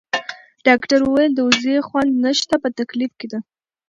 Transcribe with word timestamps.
ډاکټر 0.67 0.99
وویل: 1.03 1.31
د 1.35 1.39
وضعې 1.47 1.77
خوند 1.87 2.11
نشته، 2.25 2.55
په 2.63 2.69
تکلیف 2.79 3.11
کې 3.19 3.27
ده. 3.31 3.39